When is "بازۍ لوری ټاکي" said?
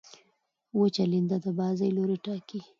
1.59-2.59